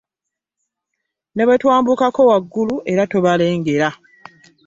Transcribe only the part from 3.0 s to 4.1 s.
tobalengera.